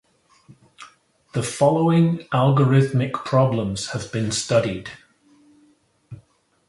The 1.35 1.43
following 1.43 2.25
algorithmic 2.33 3.13
problems 3.23 3.89
have 3.91 4.11
been 4.11 4.31
studied. 4.31 4.89